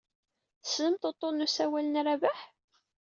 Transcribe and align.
Tessnemt 0.61 1.03
uḍḍun 1.09 1.35
n 1.41 1.45
usawal 1.45 1.87
n 1.89 2.01
Rabaḥ? 2.05 2.39